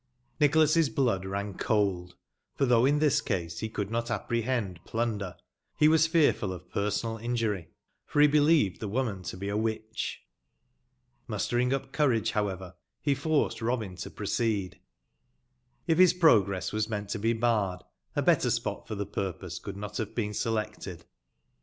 Nicbolas's 0.39 0.89
blood 0.89 1.25
ran 1.25 1.53
cold, 1.59 2.15
for 2.55 2.65
tbougb 2.65 2.89
in 2.89 2.99
tbis 2.99 3.23
case 3.23 3.61
be 3.61 3.69
could 3.69 3.91
not 3.91 4.07
apprebend 4.09 4.83
plunder, 4.83 5.35
be 5.79 5.87
was 5.87 6.07
fearful 6.07 6.51
of 6.51 6.71
personal 6.71 7.19
injury, 7.19 7.69
for 8.07 8.19
be 8.27 8.39
bebeved 8.39 8.79
tbe 8.79 8.89
woman 8.89 9.21
to 9.21 9.37
be 9.37 9.47
a 9.47 9.55
witcb. 9.55 10.15
Mustering 11.27 11.71
up 11.71 11.91
courage, 11.91 12.31
bowever, 12.33 12.73
be 13.05 13.13
forced 13.13 13.59
Eobin 13.59 13.95
to 14.01 14.09
proceed. 14.09 14.79
If 15.85 15.99
bis 15.99 16.13
progress 16.13 16.73
was 16.73 16.89
meant 16.89 17.09
to 17.09 17.19
be 17.19 17.33
barred, 17.33 17.83
a 18.15 18.23
better 18.23 18.49
spot 18.49 18.87
for 18.87 18.95
tbe 18.95 19.13
purpose 19.13 19.59
could 19.59 19.77
not 19.77 19.97
bave 19.99 20.15
been 20.15 20.33
selected. 20.33 21.05